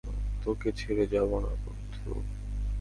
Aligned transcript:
তোকে 0.43 0.69
ছেড়ে 0.71 1.05
যাব 1.07 1.29
না, 1.39 1.51
বন্ধু! 1.63 2.11